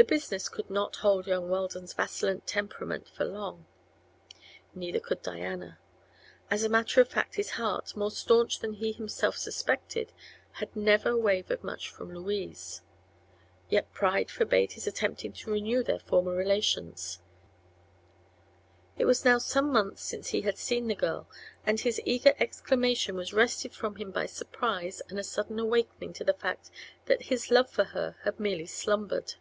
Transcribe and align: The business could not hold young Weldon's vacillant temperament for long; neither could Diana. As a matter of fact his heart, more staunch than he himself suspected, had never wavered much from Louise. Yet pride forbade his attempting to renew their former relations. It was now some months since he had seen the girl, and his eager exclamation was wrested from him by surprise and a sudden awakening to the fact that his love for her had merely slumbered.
The 0.00 0.04
business 0.04 0.48
could 0.48 0.70
not 0.70 0.94
hold 0.94 1.26
young 1.26 1.48
Weldon's 1.50 1.92
vacillant 1.92 2.46
temperament 2.46 3.08
for 3.08 3.24
long; 3.24 3.66
neither 4.72 5.00
could 5.00 5.20
Diana. 5.22 5.80
As 6.52 6.62
a 6.62 6.68
matter 6.68 7.00
of 7.00 7.08
fact 7.08 7.34
his 7.34 7.50
heart, 7.58 7.96
more 7.96 8.12
staunch 8.12 8.60
than 8.60 8.74
he 8.74 8.92
himself 8.92 9.36
suspected, 9.36 10.12
had 10.52 10.76
never 10.76 11.16
wavered 11.16 11.64
much 11.64 11.90
from 11.90 12.14
Louise. 12.14 12.80
Yet 13.68 13.92
pride 13.92 14.30
forbade 14.30 14.70
his 14.74 14.86
attempting 14.86 15.32
to 15.32 15.50
renew 15.50 15.82
their 15.82 15.98
former 15.98 16.32
relations. 16.36 17.18
It 18.96 19.04
was 19.04 19.24
now 19.24 19.38
some 19.38 19.72
months 19.72 20.04
since 20.04 20.28
he 20.28 20.42
had 20.42 20.58
seen 20.58 20.86
the 20.86 20.94
girl, 20.94 21.26
and 21.66 21.80
his 21.80 22.00
eager 22.04 22.34
exclamation 22.38 23.16
was 23.16 23.34
wrested 23.34 23.74
from 23.74 23.96
him 23.96 24.12
by 24.12 24.26
surprise 24.26 25.02
and 25.08 25.18
a 25.18 25.24
sudden 25.24 25.58
awakening 25.58 26.12
to 26.12 26.22
the 26.24 26.34
fact 26.38 26.70
that 27.06 27.22
his 27.22 27.50
love 27.50 27.68
for 27.68 27.82
her 27.84 28.14
had 28.22 28.38
merely 28.38 28.64
slumbered. 28.66 29.34